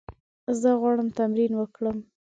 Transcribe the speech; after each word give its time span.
زه 0.61 0.69
غواړم 0.81 1.07
تمرین 1.17 1.51
وکړم. 1.57 1.97